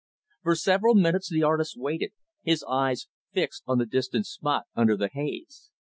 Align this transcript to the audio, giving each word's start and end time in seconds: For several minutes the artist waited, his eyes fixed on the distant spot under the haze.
For 0.41 0.55
several 0.55 0.95
minutes 0.95 1.29
the 1.29 1.43
artist 1.43 1.77
waited, 1.77 2.11
his 2.41 2.65
eyes 2.67 3.07
fixed 3.33 3.61
on 3.67 3.77
the 3.77 3.85
distant 3.85 4.25
spot 4.25 4.63
under 4.75 4.97
the 4.97 5.09
haze. 5.13 5.69